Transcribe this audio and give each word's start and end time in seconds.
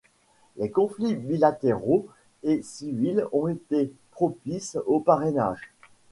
Les 0.57 0.71
conflits 0.71 1.13
bilatéraux 1.13 2.07
et 2.41 2.63
civils 2.63 3.27
ont 3.33 3.47
été 3.47 3.93
propices 4.09 4.75
au 4.87 4.99
parrainage. 4.99 5.75